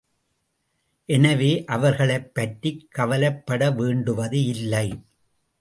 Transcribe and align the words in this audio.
எனவே 1.05 1.65
அவர்களைப் 1.65 2.33
பற்றிக் 2.33 2.87
கவலைப்பட 2.89 3.71
வேண்டுவது 3.71 4.43
இல்லை. 4.45 4.87